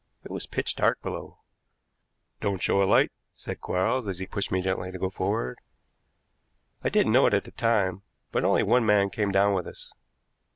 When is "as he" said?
4.07-4.25